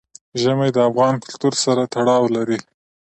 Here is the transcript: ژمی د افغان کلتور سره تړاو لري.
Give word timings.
ژمی 0.41 0.69
د 0.73 0.77
افغان 0.89 1.13
کلتور 1.23 1.53
سره 1.63 1.81
تړاو 1.93 2.23
لري. 2.35 2.59